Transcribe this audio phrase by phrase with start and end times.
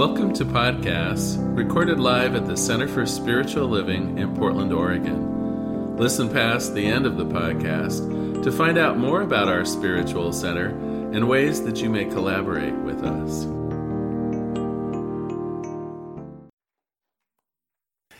[0.00, 5.98] Welcome to podcasts recorded live at the Center for Spiritual Living in Portland, Oregon.
[5.98, 10.68] Listen past the end of the podcast to find out more about our spiritual center
[11.12, 13.44] and ways that you may collaborate with us.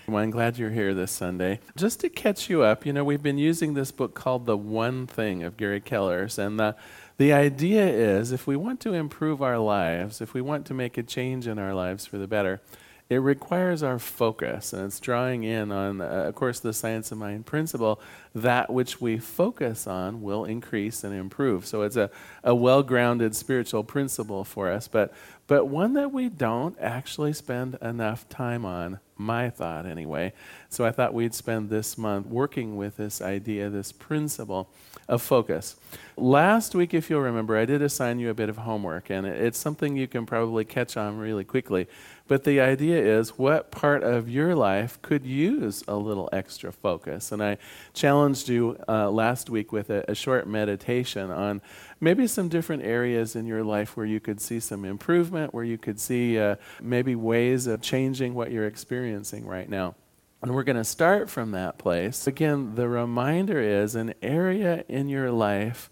[0.07, 1.61] I'm glad you're here this Sunday.
[1.77, 5.07] Just to catch you up, you know, we've been using this book called The One
[5.07, 6.77] Thing of Gary Keller's, and the
[7.21, 10.97] the idea is if we want to improve our lives, if we want to make
[10.97, 12.63] a change in our lives for the better,
[13.11, 14.73] it requires our focus.
[14.73, 18.01] And it's drawing in on, uh, of course, the science of mind principle
[18.35, 21.67] that which we focus on will increase and improve.
[21.67, 22.09] So it's a,
[22.43, 25.13] a well grounded spiritual principle for us, but,
[25.47, 30.33] but one that we don't actually spend enough time on, my thought anyway.
[30.71, 34.71] So I thought we'd spend this month working with this idea, this principle
[35.09, 35.77] of focus.
[36.21, 39.59] Last week, if you'll remember, I did assign you a bit of homework, and it's
[39.59, 41.89] something you can probably catch on really quickly.
[42.29, 47.33] But the idea is what part of your life could use a little extra focus?
[47.33, 47.57] And I
[47.95, 51.63] challenged you uh, last week with a, a, short meditation on
[52.03, 55.79] maybe some different areas in your life where you could see some improvement, where you
[55.79, 59.95] could see uh, maybe ways of changing what you're experiencing right now.
[60.43, 62.27] And we're going to start from that place.
[62.27, 65.89] Again, the reminder is an area in your life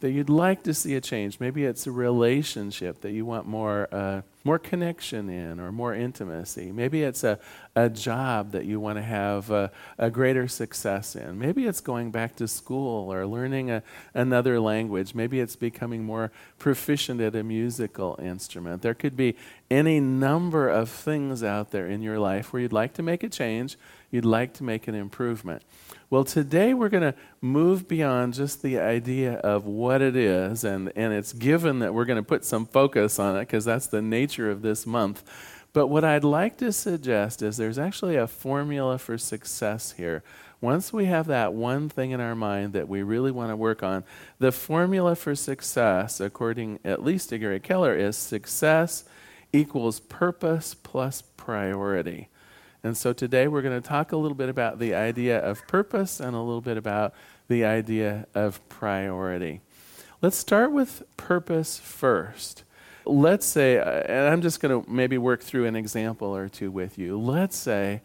[0.00, 1.40] that you'd like to see a change.
[1.40, 6.70] Maybe it's a relationship that you want more, uh, more connection in or more intimacy.
[6.70, 7.38] Maybe it's a,
[7.74, 11.38] a job that you want to have a, a greater success in.
[11.38, 15.14] Maybe it's going back to school or learning a, another language.
[15.14, 18.82] Maybe it's becoming more proficient at a musical instrument.
[18.82, 19.34] There could be
[19.70, 23.30] any number of things out there in your life where you'd like to make a
[23.30, 23.78] change,
[24.10, 25.62] you'd like to make an improvement.
[26.08, 30.92] Well, today we're going to move beyond just the idea of what it is, and,
[30.94, 34.00] and it's given that we're going to put some focus on it because that's the
[34.00, 35.24] nature of this month.
[35.72, 40.22] But what I'd like to suggest is there's actually a formula for success here.
[40.60, 43.82] Once we have that one thing in our mind that we really want to work
[43.82, 44.04] on,
[44.38, 49.02] the formula for success, according at least to Gary Keller, is success
[49.52, 52.28] equals purpose plus priority.
[52.86, 56.20] And so today we're going to talk a little bit about the idea of purpose
[56.20, 57.14] and a little bit about
[57.48, 59.60] the idea of priority.
[60.22, 62.62] Let's start with purpose first.
[63.04, 66.96] Let's say, and I'm just going to maybe work through an example or two with
[66.96, 67.18] you.
[67.18, 68.02] Let's say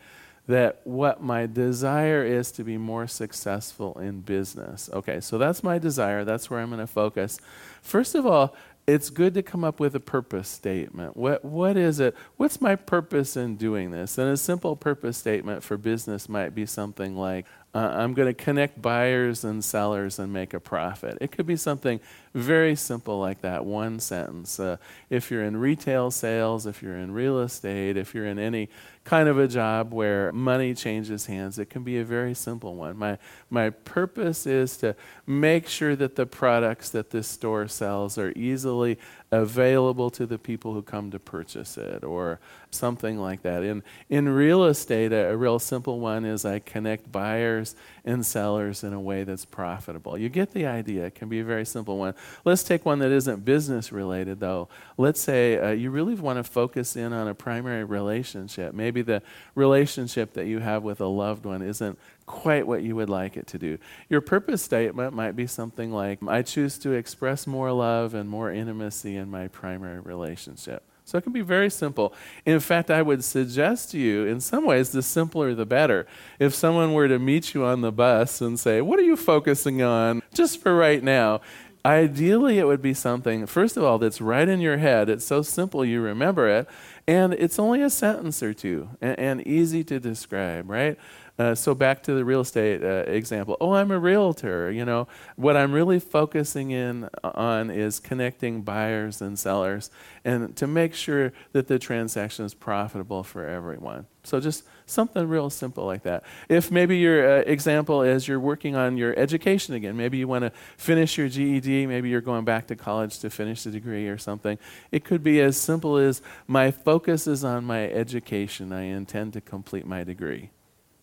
[0.48, 4.90] that what my desire is to be more successful in business.
[4.92, 6.26] Okay, so that's my desire.
[6.26, 7.40] That's where I'm going to focus.
[7.84, 8.56] First of all,
[8.92, 11.16] it's good to come up with a purpose statement.
[11.16, 12.14] What, what is it?
[12.36, 14.18] What's my purpose in doing this?
[14.18, 18.34] And a simple purpose statement for business might be something like uh, I'm going to
[18.34, 21.18] connect buyers and sellers and make a profit.
[21.22, 22.02] It could be something
[22.34, 24.60] very simple like that, one sentence.
[24.60, 24.76] Uh,
[25.10, 28.68] if you're in retail sales, if you're in real estate, if you're in any
[29.04, 32.98] kind of a job where money changes hands, it can be a very simple one.
[32.98, 33.18] My,
[33.50, 34.96] my purpose is to
[35.26, 39.00] make sure that the products that this store sells are easily
[39.32, 42.40] available to the people who come to purchase it, or
[42.70, 43.64] something like that.
[43.64, 48.84] In, in real estate, a, a, real simple one is I connect buyers and sellers
[48.84, 50.18] in a way that's profitable.
[50.18, 51.06] You get the idea.
[51.06, 52.16] It can be a very simple one.
[52.44, 54.70] Let's take one that isn't business related, though.
[54.98, 58.74] Let's say uh, you really want to focus in on a primary relationship.
[58.74, 59.22] Maybe the
[59.56, 63.46] relationship that you have with a loved one isn't quite what you would like it
[63.48, 63.78] to do.
[64.10, 68.52] Your purpose statement might be something like I choose to express more love and more
[68.52, 70.84] intimacy in my primary relationship.
[71.12, 72.14] So it can be very simple.
[72.46, 76.08] In fact, I would suggest to you, in some ways, the simpler the better.
[76.40, 79.82] If someone were to meet you on the bus and say, What are you focusing
[79.82, 81.42] on just for right now?
[81.84, 85.10] Ideally, it would be something, first of all, that's right in your head.
[85.10, 86.70] It's so simple you remember it.
[87.08, 90.98] And it's only a sentence or two and, and easy to describe, right?
[91.42, 93.58] Uh, so back to the real estate uh, example.
[93.60, 94.70] Oh, I'm a realtor.
[94.70, 95.08] You know,
[95.38, 99.90] what I'm really focusing in on is connecting buyers and sellers,
[100.24, 104.06] and to make sure that the transaction is profitable for everyone.
[104.24, 106.24] So just something real simple like that.
[106.48, 110.44] If maybe your uh, example is you're working on your education again, maybe you want
[110.44, 114.20] to finish your GED, maybe you're going back to college to finish the degree or
[114.20, 114.60] something.
[114.92, 118.72] It could be as simple as my focus is on my education.
[118.72, 120.52] I intend to complete my degree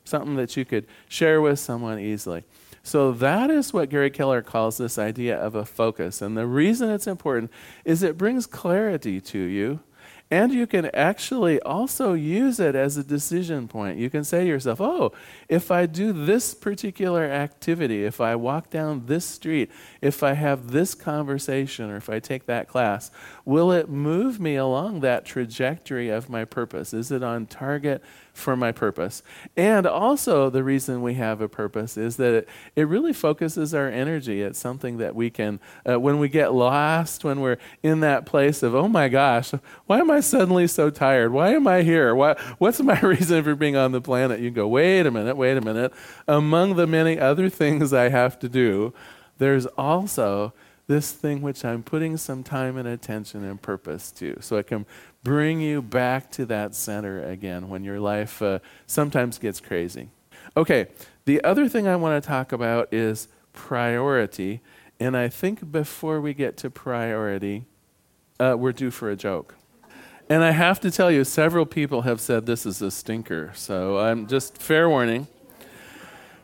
[0.09, 2.45] something that you could share with someone easily.
[2.83, 6.23] So, that is what Gary Keller calls this idea of a focus.
[6.23, 7.51] And the reason it's important
[7.85, 9.81] is it brings clarity to you
[10.31, 13.99] And you can actually also use it as a decision point.
[13.99, 15.13] You can say to yourself, oh,
[15.49, 19.71] if I do this particular activity, if I walk down this street,
[20.03, 23.11] if I have this conversation, or if I take that class,
[23.49, 26.93] will it move me along that trajectory of my purpose?
[26.93, 28.03] Is it on target
[28.39, 29.23] for my purpose.
[29.57, 33.89] And also, the reason we have a purpose is that it, it really focuses our
[33.89, 34.43] energy.
[34.43, 38.63] It's something that we can, uh, when we get lost, when we're in that place
[38.63, 39.53] of, oh my gosh,
[39.87, 41.33] why am I suddenly so tired?
[41.33, 42.15] Why am I here?
[42.15, 44.41] Why, what's my reason for being on the planet?
[44.41, 45.93] You go, wait a minute, wait a minute.
[46.29, 48.95] Among the many other things I have to do,
[49.39, 50.53] there's also
[50.89, 54.39] this thing which I'm putting some time and attention and purpose to.
[54.41, 54.87] So it can
[55.23, 60.09] bring you back to that center again when your life uh, sometimes gets crazy.
[60.57, 60.87] Okay,
[61.27, 64.61] the other thing I want to talk about is priority.
[64.99, 67.67] And I think before we get to priority,
[68.41, 69.55] uh, we're due for a joke.
[70.31, 73.53] And I have to tell you, several people have said this is a stinker.
[73.55, 75.27] So I'm just fair warning.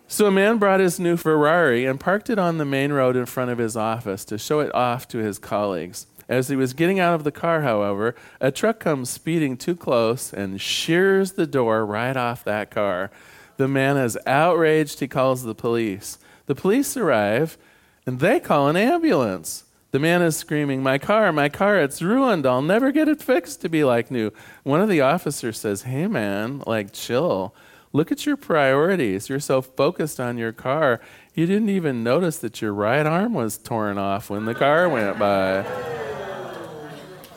[0.07, 3.27] So a man brought his new Ferrari and parked it on the main road in
[3.27, 6.07] front of his office to show it off to his colleagues.
[6.29, 10.33] As he was getting out of the car, however, a truck comes speeding too close
[10.33, 13.11] and shears the door right off that car.
[13.57, 15.01] The man is outraged.
[15.01, 16.19] He calls the police.
[16.47, 17.59] The police arrive
[18.07, 19.65] and they call an ambulance.
[19.91, 22.47] The man is screaming, My car, my car, it's ruined.
[22.47, 24.33] I'll never get it fixed to be like new.
[24.65, 27.55] One of the officers says, Hey, man, like, chill.
[27.95, 29.29] Look at your priorities.
[29.29, 31.01] You're so focused on your car,
[31.33, 35.17] you didn't even notice that your right arm was torn off when the car went
[35.17, 35.65] by.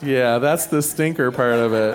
[0.02, 1.94] Yeah, that's the stinker part of it.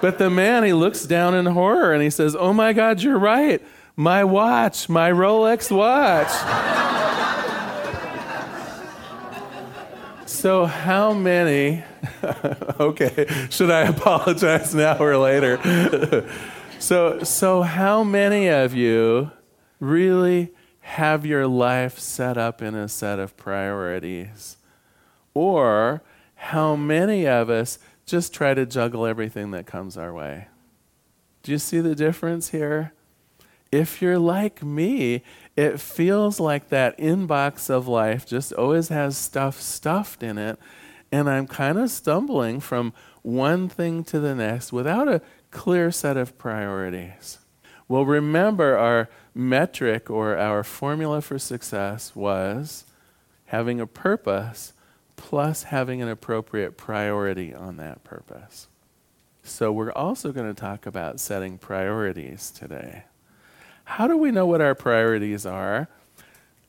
[0.00, 3.18] But the man, he looks down in horror and he says, Oh my God, you're
[3.18, 3.62] right.
[3.94, 6.30] My watch, my Rolex watch.
[10.26, 11.84] so, how many?
[12.80, 16.26] okay, should I apologize now or later?
[16.78, 19.30] So, so how many of you
[19.80, 24.58] really have your life set up in a set of priorities?
[25.34, 26.02] Or
[26.34, 30.48] how many of us just try to juggle everything that comes our way?
[31.42, 32.92] Do you see the difference here?
[33.72, 35.22] If you're like me,
[35.56, 40.58] it feels like that inbox of life just always has stuff stuffed in it,
[41.10, 42.92] and I'm kind of stumbling from
[43.22, 45.20] one thing to the next without a
[45.56, 47.38] clear set of priorities.
[47.88, 52.84] Well, remember our metric or our formula for success was
[53.46, 54.74] having a purpose
[55.16, 58.68] plus having an appropriate priority on that purpose.
[59.42, 63.04] So, we're also going to talk about setting priorities today.
[63.84, 65.88] How do we know what our priorities are?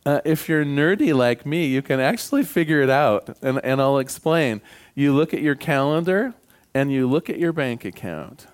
[0.05, 3.97] Uh, if you're nerdy like me, you can actually figure it out, and, and I'll
[3.97, 4.61] explain.
[4.95, 6.33] You look at your calendar
[6.73, 8.47] and you look at your bank account.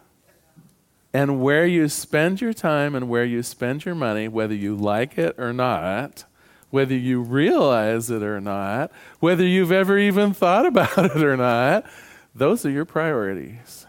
[1.13, 5.17] And where you spend your time and where you spend your money, whether you like
[5.17, 6.25] it or not,
[6.71, 11.85] whether you realize it or not, whether you've ever even thought about it or not,
[12.33, 13.85] those are your priorities.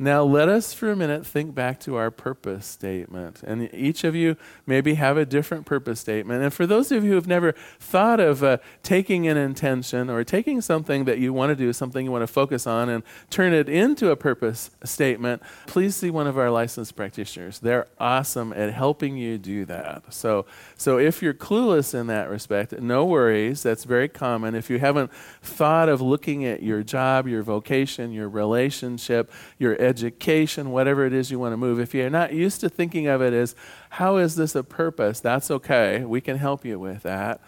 [0.00, 3.42] Now, let us for a minute think back to our purpose statement.
[3.42, 6.40] And each of you maybe have a different purpose statement.
[6.44, 10.22] And for those of you who have never thought of uh, taking an intention or
[10.22, 13.52] taking something that you want to do, something you want to focus on, and turn
[13.52, 17.58] it into a purpose statement, please see one of our licensed practitioners.
[17.58, 20.14] They're awesome at helping you do that.
[20.14, 20.46] So,
[20.76, 23.64] so if you're clueless in that respect, no worries.
[23.64, 24.54] That's very common.
[24.54, 25.12] If you haven't
[25.42, 31.30] thought of looking at your job, your vocation, your relationship, your education, whatever it is
[31.30, 31.80] you want to move.
[31.80, 33.54] If you're not used to thinking of it as,
[33.90, 35.20] how is this a purpose?
[35.20, 36.04] That's okay.
[36.04, 37.40] We can help you with that.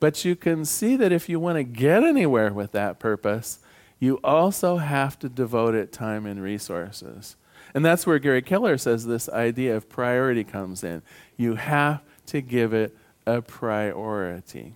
[0.00, 3.60] But you can see that if you want to get anywhere with that purpose,
[3.98, 7.36] you also have to devote it time and resources.
[7.74, 11.02] And that's where Gary Keller says this idea of priority comes in.
[11.36, 12.96] You have to give it
[13.26, 14.74] a priority.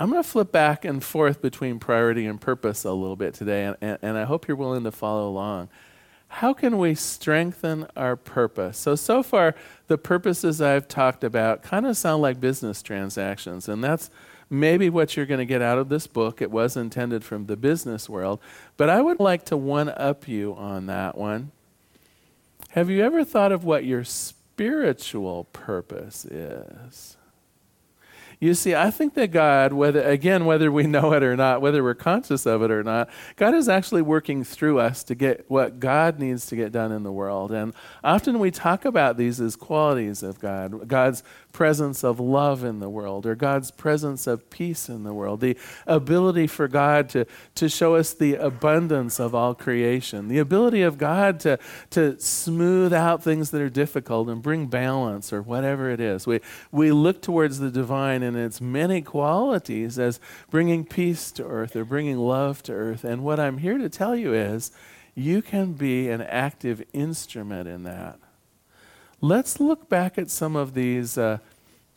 [0.00, 3.64] I'm going to flip back and forth between priority and purpose a little bit today,
[3.64, 5.70] and, and, and I hope you're willing to follow along
[6.28, 8.78] how can we strengthen our purpose?
[8.78, 9.54] So, so far,
[9.88, 14.10] the purposes I've talked about kind of sound like business transactions, and that's
[14.50, 16.40] maybe what you're going to get out of this book.
[16.40, 18.40] It was intended from the business world,
[18.76, 21.50] but I would like to one up you on that one.
[22.70, 27.17] Have you ever thought of what your spiritual purpose is?
[28.40, 31.82] You see, I think that God, whether again, whether we know it or not, whether
[31.82, 35.80] we're conscious of it or not, God is actually working through us to get what
[35.80, 37.50] God needs to get done in the world.
[37.50, 41.22] And often we talk about these as qualities of God God's
[41.58, 45.56] presence of love in the world or God's presence of peace in the world, the
[45.88, 50.98] ability for God to, to show us the abundance of all creation, the ability of
[50.98, 51.58] God to,
[51.90, 56.28] to smooth out things that are difficult and bring balance or whatever it is.
[56.28, 56.38] We,
[56.70, 61.84] we look towards the divine in its many qualities as bringing peace to earth or
[61.84, 63.02] bringing love to earth.
[63.02, 64.70] And what I'm here to tell you is
[65.16, 68.20] you can be an active instrument in that.
[69.20, 71.18] Let's look back at some of these.
[71.18, 71.38] Uh,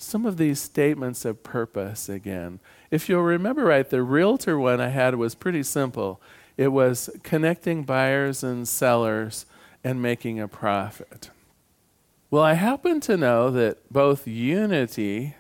[0.02, 2.60] some of these statements of purpose again.
[2.90, 6.22] If you'll remember right, the realtor one I had was pretty simple.
[6.58, 9.46] It was connecting buyers and sellers
[9.84, 11.30] and making a profit.
[12.30, 15.36] Well, I happen to know that both unity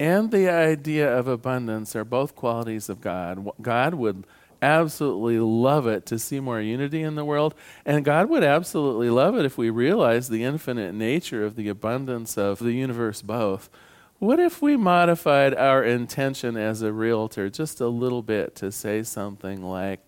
[0.00, 3.48] and the idea of abundance are both qualities of God.
[3.60, 4.24] God would
[4.60, 7.54] absolutely love it to see more unity in the world.
[7.84, 12.36] And God would absolutely love it if we realized the infinite nature of the abundance
[12.36, 13.70] of the universe both.
[14.18, 19.02] What if we modified our intention as a realtor just a little bit to say
[19.04, 20.00] something like,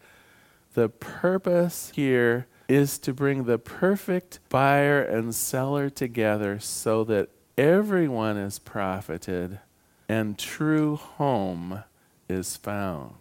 [0.75, 7.29] the purpose here is to bring the perfect buyer and seller together so that
[7.59, 9.59] everyone is profited
[10.09, 11.83] and true home
[12.29, 13.15] is found.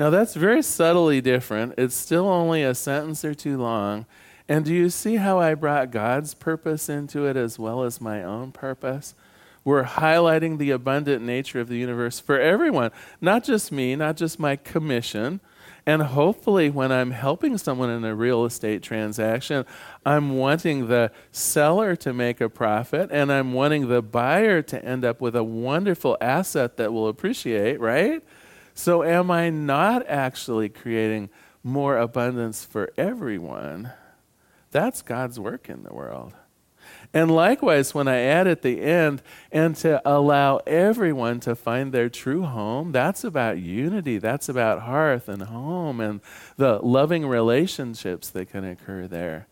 [0.00, 1.74] Now, that's very subtly different.
[1.76, 4.06] It's still only a sentence or two long.
[4.48, 8.22] And do you see how I brought God's purpose into it as well as my
[8.22, 9.14] own purpose?
[9.62, 14.38] We're highlighting the abundant nature of the universe for everyone, not just me, not just
[14.38, 15.40] my commission.
[15.84, 19.66] And hopefully, when I'm helping someone in a real estate transaction,
[20.06, 25.04] I'm wanting the seller to make a profit and I'm wanting the buyer to end
[25.04, 28.22] up with a wonderful asset that will appreciate, right?
[28.80, 31.28] So, am I not actually creating
[31.62, 33.92] more abundance for everyone?
[34.70, 36.32] That's God's work in the world.
[37.12, 39.20] And likewise, when I add at the end,
[39.52, 44.16] and to allow everyone to find their true home, that's about unity.
[44.16, 46.22] That's about hearth and home and
[46.56, 49.46] the loving relationships that can occur there.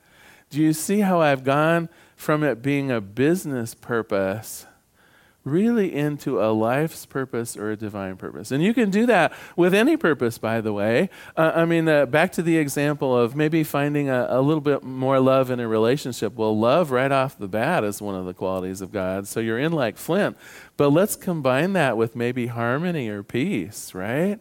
[0.48, 4.64] Do you see how I've gone from it being a business purpose
[5.50, 8.50] really into a life's purpose or a divine purpose.
[8.50, 11.10] And you can do that with any purpose, by the way.
[11.36, 14.82] Uh, I mean, uh, back to the example of maybe finding a, a, little bit
[14.82, 16.34] more love in a relationship.
[16.34, 19.26] Well, love right off the bat is one of the qualities of God.
[19.26, 20.36] So you're in like Flint.
[20.76, 24.38] But let's combine that with maybe harmony or peace, right?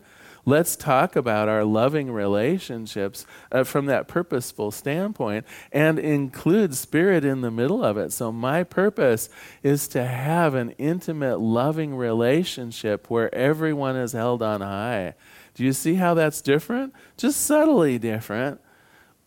[0.48, 7.42] Let's talk about our loving relationships uh, from that purposeful standpoint and include spirit in
[7.42, 8.13] the middle of it.
[8.13, 9.27] So, my purpose
[9.62, 15.16] is to have an intimate, loving relationship where everyone is held on high.
[15.54, 16.94] Do you see how that's different?
[17.18, 18.62] Just subtly different.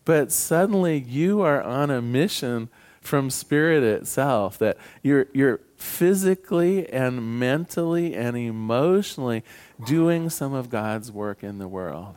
[0.05, 7.39] But suddenly you are on a mission from spirit itself that you're, you're physically and
[7.39, 9.43] mentally and emotionally
[9.85, 12.15] doing some of God's work in the world.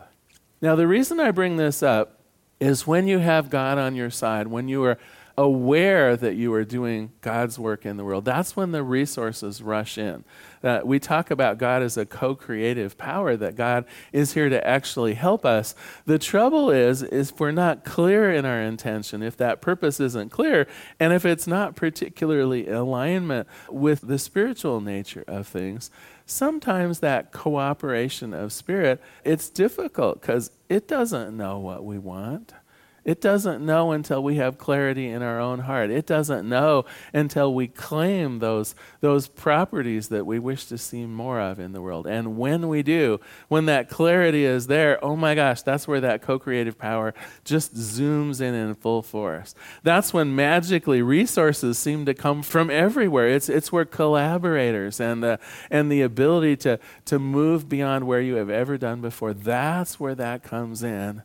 [0.61, 2.21] Now, the reason I bring this up
[2.61, 4.99] is when you have God on your side, when you are
[5.37, 9.99] aware that you are doing God's work in the world, that's when the resources rush
[9.99, 10.25] in.
[10.63, 15.15] Uh, we talk about God as a co-creative power, that God is here to actually
[15.15, 15.75] help us.
[16.07, 20.31] The trouble is, is if we're not clear in our intention, if that purpose isn't
[20.31, 20.67] clear,
[21.01, 25.91] and if it's not particularly alignment with the spiritual nature of things,
[26.27, 32.55] sometimes that cooperation of spirit, it's difficult because it doesn't know what we want.
[33.05, 35.91] It doesn't know until we have clarity in our own heart.
[35.91, 41.39] It doesn't know until we claim those, those properties that we wish to see more
[41.39, 42.07] of in the world.
[42.07, 46.23] And when we do, when that clarity is there, oh my gosh, that's where that
[46.23, 47.13] co creative power
[47.45, 49.55] just zooms in in full force.
[49.83, 53.29] That's when magically resources seem to come from everywhere.
[53.29, 55.39] It's, it's where collaborators and the,
[55.71, 60.15] and the ability to, to move beyond where you have ever done before, that's where
[60.15, 61.23] that comes in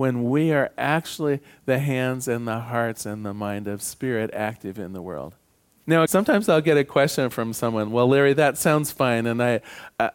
[0.00, 4.78] when we are actually the hands and the hearts and the mind of spirit active
[4.78, 5.34] in the world.
[5.86, 9.60] Now, sometimes I'll get a question from someone, well, Larry, that sounds fine, and I,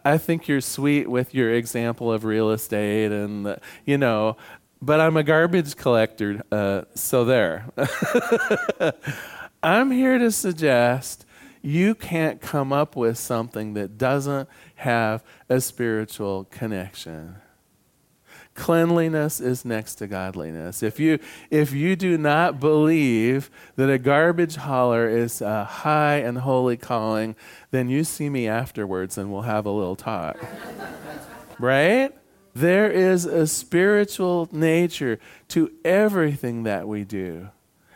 [0.04, 4.38] I think you're sweet with your example of real estate, and, uh, you know,
[4.82, 7.68] but I'm a garbage collector, uh, so there.
[9.62, 11.28] I'm here to suggest
[11.62, 17.36] you can't come up with something that doesn't have a spiritual connection
[18.56, 20.82] cleanliness is next to godliness.
[20.82, 21.20] If you,
[21.52, 27.36] if you do not believe that a garbage hauler is a high and holy calling,
[27.72, 30.38] then you see me afterwards and we'll have a little talk.
[31.60, 32.12] right?
[32.54, 35.20] There is a spiritual nature
[35.50, 37.50] to everything that we do.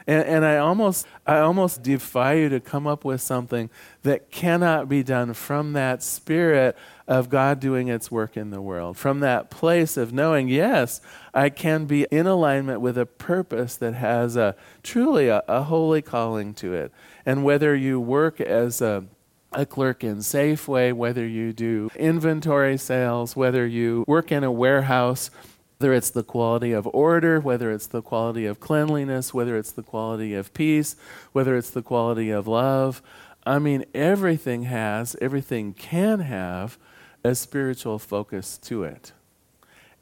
[0.10, 3.70] And, and I, almost, I almost defy you to come up with something
[4.02, 6.76] that cannot be done from that spirit
[7.08, 11.00] of God doing its work in the world, from that place of knowing, yes,
[11.32, 16.02] I can be in alignment with a purpose that has a truly a, a holy
[16.02, 16.92] calling to it.
[17.24, 19.06] And whether you work as a
[19.52, 25.32] a clerk in Safeway, whether you do inventory sales, whether you work in a warehouse,
[25.80, 29.82] whether it's the quality of order, whether it's the quality of cleanliness, whether it's the
[29.82, 30.98] quality of peace,
[31.32, 33.02] whether it's the quality of love.
[33.46, 36.78] I mean, everything has, everything can have
[37.24, 39.14] a spiritual focus to it.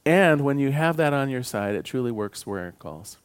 [0.03, 3.19] And when you have that on your side, it truly works where it calls.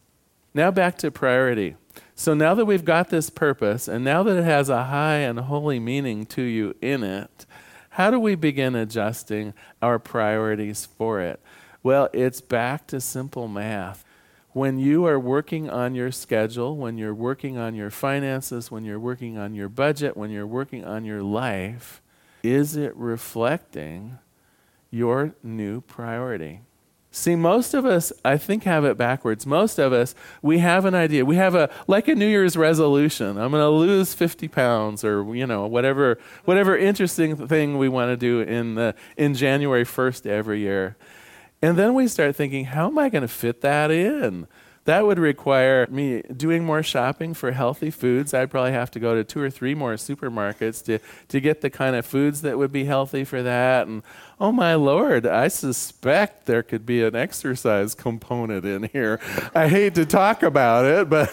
[0.52, 1.76] Now back to priority.
[2.14, 5.40] So now that we've got this purpose, and now that it has a high and
[5.40, 7.46] holy meaning to you in it,
[7.88, 11.40] how do we begin adjusting our priorities for it?
[11.82, 14.04] Well, it's back to simple math.
[14.52, 19.00] When you are working on your schedule, when you're working on your finances, when you're
[19.00, 22.00] working on your budget, when you're working on your life,
[22.42, 24.18] is it reflecting
[24.90, 26.60] your new priority?
[27.10, 29.44] See, most of us, I think, have it backwards.
[29.44, 31.24] Most of us, we have an idea.
[31.24, 33.38] We have a like a New Year's resolution.
[33.38, 38.10] I'm going to lose 50 pounds, or you know, whatever, whatever interesting thing we want
[38.10, 40.96] to do in the in January 1st every year.
[41.62, 44.48] And then we start thinking, how am I going to fit that in?
[44.84, 48.34] That would require me doing more shopping for healthy foods.
[48.34, 51.70] I'd probably have to go to two or three more supermarkets to, to get the
[51.70, 53.86] kind of foods that would be healthy for that.
[53.86, 54.02] And
[54.40, 59.20] oh my lord, I suspect there could be an exercise component in here.
[59.54, 61.32] I hate to talk about it, but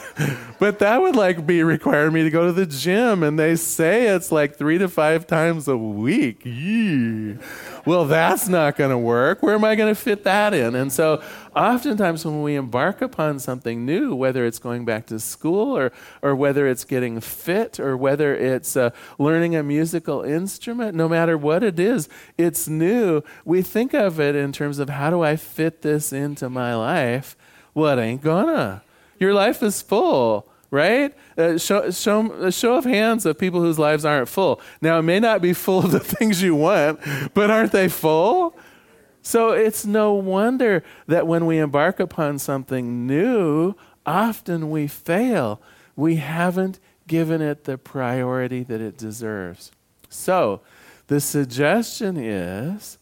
[0.60, 4.08] but that would like be require me to go to the gym and they say
[4.08, 6.41] it's like 3 to 5 times a week.
[6.46, 7.38] Yee.
[7.86, 9.41] Well, that's not going to work.
[9.41, 10.75] Where am I going to fit that in?
[10.75, 11.22] And so
[11.56, 15.91] oftentimes when we embark upon something new, whether it's going back to school or,
[16.22, 21.38] or whether it's getting fit or whether it's uh, learning a musical instrument, no matter
[21.38, 22.88] what it is, it's new.
[23.46, 27.36] We think of it in terms of how do I fit this into my life?
[27.74, 28.84] Well, ain't gonna.
[29.19, 31.15] Your life is full right?
[31.38, 34.62] Uh, show, show, a show of hands of people whose lives aren't full.
[34.81, 37.00] Now, it may not be full of the things you want,
[37.34, 38.56] but aren't they full?
[39.21, 43.75] So it's no wonder that when we embark upon something new,
[44.06, 45.62] often we fail.
[45.95, 49.71] We haven't given it the priority that it deserves.
[50.08, 50.62] So
[51.10, 53.00] the suggestion is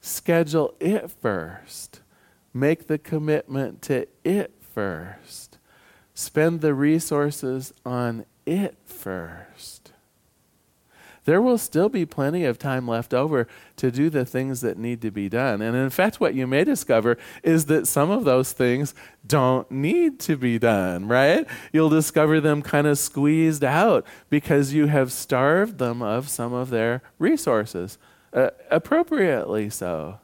[0.00, 2.00] schedule it first,
[2.54, 5.58] make the commitment to it first,
[6.14, 9.87] spend the resources on it first
[11.28, 15.02] there will still be plenty of time left over to do the things that need
[15.02, 15.60] to be done.
[15.60, 18.94] And in fact, what you may discover is that some of those things
[19.26, 21.46] don't need to be done, right?
[21.70, 26.70] You'll discover them kind of squeezed out because you have starved them of some of
[26.70, 27.98] their resources,
[28.32, 30.20] uh, appropriately so.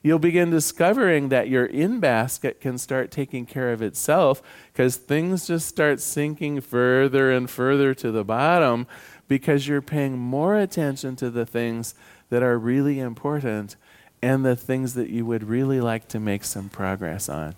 [0.00, 4.40] You'll begin discovering that your in basket can start taking care of itself
[4.72, 8.86] because things just start sinking further and further to the bottom
[9.28, 11.94] because you're paying more attention to the things
[12.30, 13.76] that are really important
[14.20, 17.54] and the things that you would really like to make some progress on.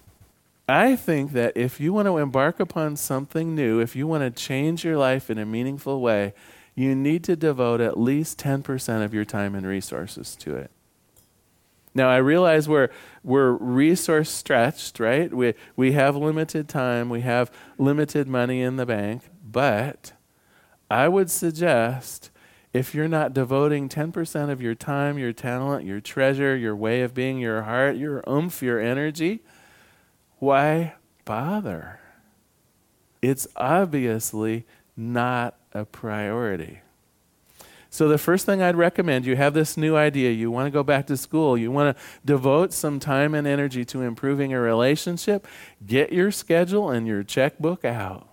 [0.69, 4.43] I think that if you want to embark upon something new, if you want to
[4.43, 6.35] change your life in a meaningful way,
[6.75, 10.71] you need to devote at least 10% of your time and resources to it.
[11.93, 12.89] Now, I realize we're,
[13.25, 15.33] we're resource stretched, right?
[15.35, 20.13] We, we have limited time, we have limited money in the bank, but
[20.91, 22.31] I would suggest
[22.73, 27.15] if you're not devoting 10% of your time, your talent, your treasure, your way of
[27.15, 29.43] being, your heart, your oomph, your energy,
[30.39, 32.01] why bother?
[33.23, 36.81] It's obviously not a priority.
[37.93, 40.31] So, the first thing I'd recommend you have this new idea.
[40.31, 41.59] You want to go back to school.
[41.59, 45.47] You want to devote some time and energy to improving a relationship.
[45.85, 48.30] Get your schedule and your checkbook out.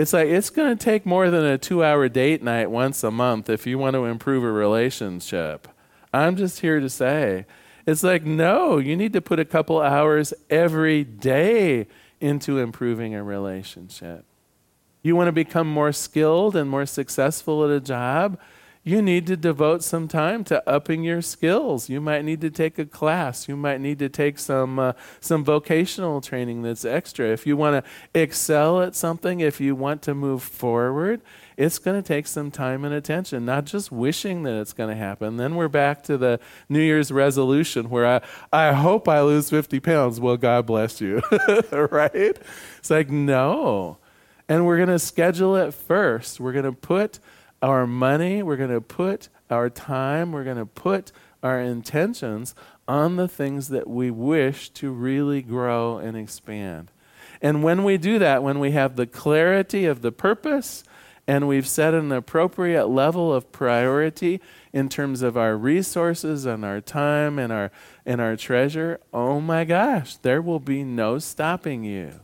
[0.00, 3.10] It's like it's going to take more than a two hour date night once a
[3.10, 5.68] month if you want to improve a relationship.
[6.10, 7.44] I'm just here to say
[7.86, 11.86] it's like, no, you need to put a couple hours every day
[12.18, 14.24] into improving a relationship.
[15.02, 18.38] You want to become more skilled and more successful at a job?
[18.82, 21.90] You need to devote some time to upping your skills.
[21.90, 23.46] You might need to take a class.
[23.46, 27.28] You might need to take some uh, some vocational training that's extra.
[27.28, 31.20] If you want to excel at something, if you want to move forward,
[31.58, 34.96] it's going to take some time and attention, not just wishing that it's going to
[34.96, 35.36] happen.
[35.36, 36.40] Then we're back to the
[36.70, 40.18] New Year's resolution where I, I hope I lose 50 pounds.
[40.18, 41.20] Well, God bless you.
[41.70, 42.10] right?
[42.14, 43.98] It's like, no.
[44.48, 46.40] And we're going to schedule it first.
[46.40, 47.18] We're going to put
[47.62, 52.54] our money, we're going to put our time, we're going to put our intentions
[52.86, 56.90] on the things that we wish to really grow and expand.
[57.42, 60.84] And when we do that, when we have the clarity of the purpose
[61.26, 64.40] and we've set an appropriate level of priority
[64.72, 67.70] in terms of our resources and our time and our
[68.04, 72.20] and our treasure, oh my gosh, there will be no stopping you.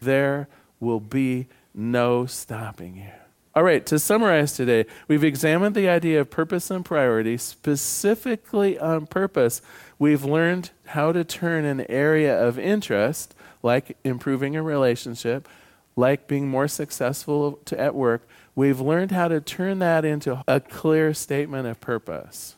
[0.00, 3.23] There will be no stopping you.
[3.56, 7.36] All right, to summarize today, we've examined the idea of purpose and priority.
[7.36, 9.62] Specifically on purpose,
[9.96, 15.48] we've learned how to turn an area of interest, like improving a relationship,
[15.94, 20.58] like being more successful to, at work, we've learned how to turn that into a
[20.58, 22.56] clear statement of purpose.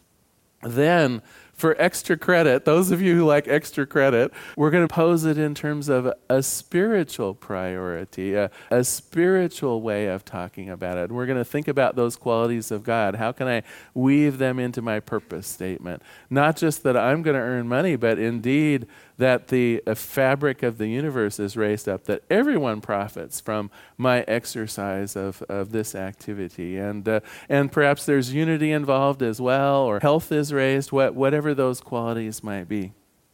[0.63, 1.21] Then
[1.57, 5.39] for extra credit, those of you who like extra credit, we're going to pose it
[5.39, 11.11] in terms of a spiritual priority, a, a spiritual way of talking about it.
[11.11, 13.15] We're going to think about those qualities of God.
[13.17, 13.63] How can I
[13.95, 16.03] weave them into my purpose statement?
[16.29, 18.87] Not just that I'm going to earn money, but indeed
[19.19, 25.17] that the fabric of the universe is raised up, that everyone profits from my exercise
[25.17, 26.77] of, of this activity.
[26.77, 31.55] And, uh, and perhaps there's unity involved as well, or health is raised, what, whatever
[31.55, 32.93] those qualities might be.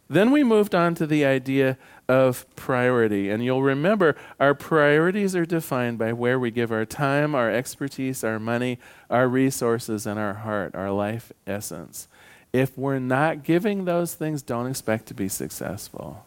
[0.09, 3.31] Then we moved on to the idea of priority.
[3.31, 8.23] And you'll remember our priorities are defined by where we give our time, our expertise,
[8.23, 12.09] our money, our resources, and our heart, our life essence.
[12.53, 16.27] If we're not giving those things, don't expect to be successful.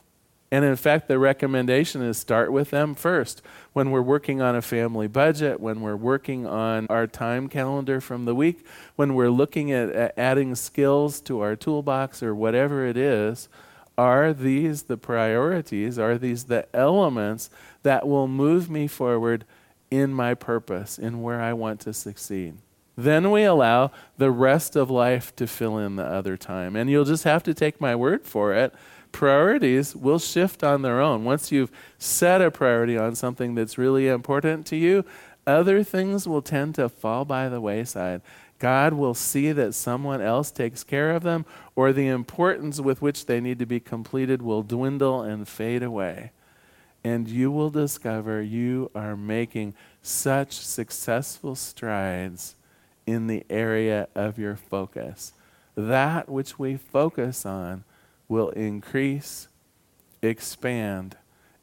[0.51, 3.41] And in fact, the recommendation is start with them first.
[3.73, 8.25] When we're working on a family budget, when we're working on our time calendar from
[8.25, 13.49] the week, when we're looking at, adding skills to our toolbox or whatever it is,
[13.97, 15.97] are these the priorities?
[15.99, 17.49] Are these the elements
[17.83, 19.45] that will move me forward
[19.91, 22.55] in my purpose, in where I want to succeed?
[22.97, 26.75] Then we allow the rest of life to fill in the other time.
[26.75, 28.73] And you'll just have to take my word for it.
[29.11, 31.23] Priorities will shift on their own.
[31.23, 35.05] Once you've set a priority on something that's really important to you,
[35.47, 38.21] other things will tend to fall by the wayside.
[38.57, 43.25] God will see that someone else takes care of them, or the importance with which
[43.25, 46.31] they need to be completed will dwindle and fade away.
[47.03, 52.55] And you will discover you are making such successful strides
[53.05, 55.33] in the area of your focus.
[55.75, 57.83] That which we focus on
[58.27, 59.47] will increase,
[60.21, 61.17] expand,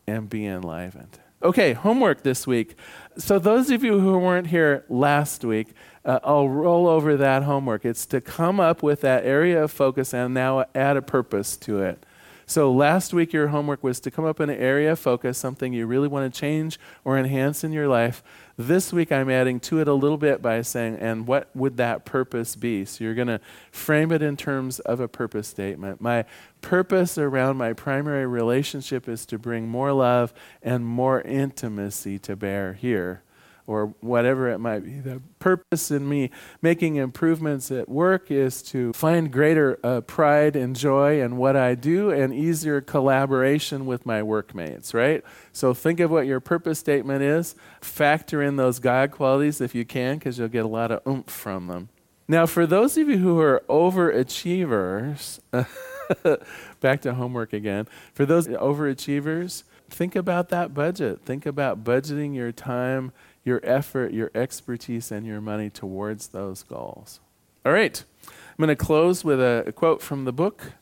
[0.07, 1.19] and be enlivened.
[1.43, 2.77] Okay, homework this week.
[3.17, 5.69] So, those of you who weren't here last week,
[6.05, 7.85] uh, I'll roll over that homework.
[7.85, 11.83] It's to come up with that area of focus and now add a purpose to
[11.83, 12.05] it.
[12.53, 15.73] So last week, your homework was to come up in an area of focus, something
[15.73, 18.23] you really want to change or enhance in your life.
[18.59, 22.05] This week, I'm adding to it a little bit by saying, and what would that
[22.05, 22.85] purpose be?
[22.85, 26.03] So you're going to frame it in terms of a purpose statement.
[26.03, 26.27] My
[26.61, 32.75] purpose around my primary relationship is to bring more love and more intimacy to bear
[32.75, 33.23] here
[33.67, 35.01] or whatever it might be.
[35.01, 40.75] The purpose in me making improvements at work is to find greater uh, pride and
[40.75, 45.25] joy in what I do and easier collaboration with my workmates, right?
[45.53, 47.55] So think of what your purpose statement is.
[47.81, 51.31] Factor in those God qualities if you can, because you'll get a lot of oomph
[51.31, 51.89] from them.
[52.29, 55.41] Now, for those of you who are overachievers,
[56.81, 57.89] back to homework again.
[58.15, 61.25] For those overachievers, think about that budget.
[61.25, 63.13] Think about budgeting your time
[63.45, 67.21] your effort, your expertise, and your money towards those goals.
[67.65, 70.73] All right, I'm going to close with a, a quote from the book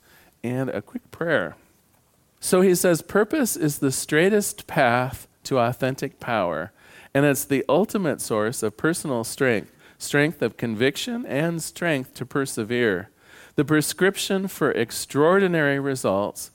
[0.43, 1.57] and a quick prayer.
[2.41, 6.73] So he says, Purpose is the straightest path to authentic power,
[7.13, 13.11] and it's the ultimate source of personal strength, strength of conviction, and strength to persevere.
[13.57, 16.51] The prescription for extraordinary results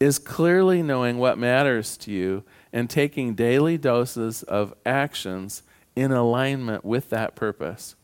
[0.00, 2.44] is clearly knowing what matters to you
[2.76, 5.62] and taking daily doses of actions
[5.96, 7.96] in alignment with that purpose.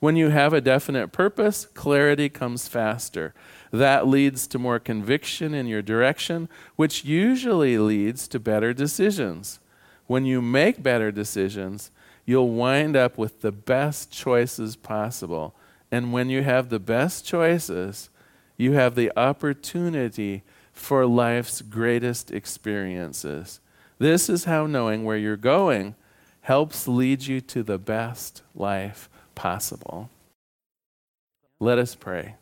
[0.00, 3.32] When you have a definite purpose, clarity comes faster.
[3.72, 9.60] That leads to more conviction in your direction, which usually leads to better decisions.
[10.06, 11.90] When you make better decisions,
[12.26, 15.54] you'll wind up with the best choices possible
[15.90, 18.10] And when you have the best choices,
[18.58, 23.60] you have the opportunity for life's greatest experiences.
[23.98, 25.94] This is how knowing where you're going
[26.42, 30.10] helps lead you to the best life possible.
[31.60, 32.36] Let us pray.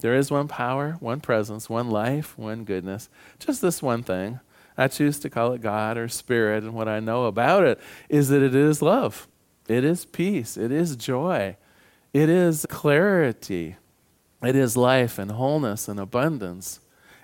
[0.00, 3.08] There is one power, one presence, one life, one goodness.
[3.38, 4.40] Just this one thing.
[4.76, 8.30] I choose to call it God or Spirit, and what I know about it is
[8.30, 9.28] that it is love,
[9.68, 11.56] it is peace, it is joy,
[12.14, 13.76] it is clarity,
[14.42, 16.80] it is life and wholeness and abundance.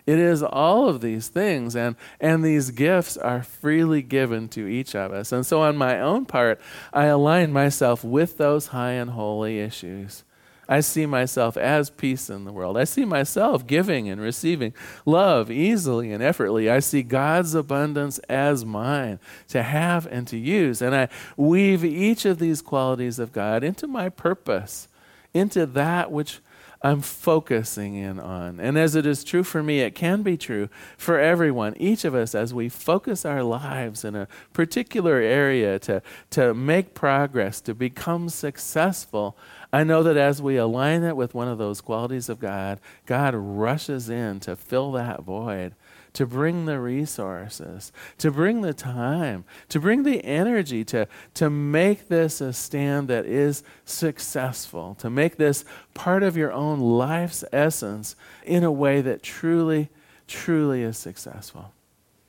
[0.07, 4.95] It is all of these things, and, and these gifts are freely given to each
[4.95, 5.33] of us.
[5.33, 6.61] And so, on my own part,
[6.93, 10.23] I align myself with those high and holy issues.
[10.69, 12.77] I see myself as peace in the world.
[12.77, 16.71] I see myself giving and receiving love easily and effortlessly.
[16.71, 20.83] I see God's abundance as mine to have and to use.
[20.83, 24.89] And I weave each of these qualities of God into my purpose,
[25.33, 26.41] into that which
[26.83, 28.61] I'm focusing in on.
[28.61, 32.15] And as it is true for me, it can be true for everyone, each of
[32.15, 37.75] us, as we focus our lives in a particular area to, to make progress, to
[37.75, 39.37] become successful.
[39.73, 43.35] I know that as we align it with one of those qualities of God, God
[43.35, 45.75] rushes in to fill that void
[46.17, 52.09] to bring the resources, to bring the time, to bring the energy to, to make
[52.09, 58.17] this a stand that is successful, to make this part of your own life's essence
[58.47, 59.91] in a way that truly,
[60.27, 61.75] truly is successful.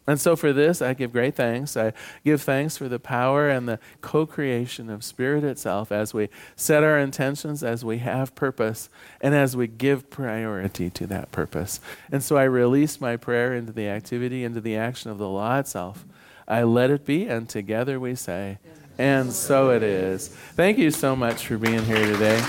[0.08, 1.76] And so for this, I give great thanks.
[1.76, 1.92] I
[2.24, 6.82] give thanks for the power and the co creation of Spirit itself as we set
[6.82, 8.90] our intentions, as we have purpose,
[9.20, 11.82] and as we give priority to that purpose.
[12.10, 15.60] And so I release my prayer into the activity, into the action of the law
[15.60, 16.06] itself.
[16.48, 18.60] I let it be, and together we say,
[18.98, 20.30] and so it is.
[20.30, 22.40] Thank you so much for being here today.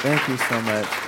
[0.00, 1.07] Thank you so much.